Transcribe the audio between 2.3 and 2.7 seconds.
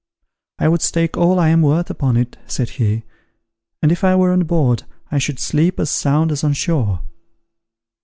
said